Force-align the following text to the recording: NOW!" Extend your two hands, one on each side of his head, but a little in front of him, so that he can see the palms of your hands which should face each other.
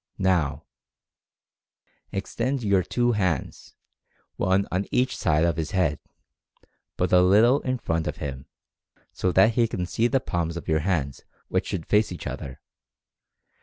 NOW!" 0.17 0.63
Extend 2.11 2.63
your 2.63 2.81
two 2.81 3.11
hands, 3.11 3.75
one 4.35 4.67
on 4.71 4.87
each 4.91 5.15
side 5.15 5.45
of 5.45 5.57
his 5.57 5.71
head, 5.77 5.99
but 6.97 7.13
a 7.13 7.21
little 7.21 7.59
in 7.61 7.77
front 7.77 8.07
of 8.07 8.17
him, 8.17 8.47
so 9.13 9.31
that 9.33 9.53
he 9.53 9.67
can 9.67 9.85
see 9.85 10.07
the 10.07 10.19
palms 10.19 10.57
of 10.57 10.67
your 10.67 10.79
hands 10.79 11.21
which 11.49 11.67
should 11.67 11.85
face 11.85 12.11
each 12.11 12.25
other. 12.25 12.59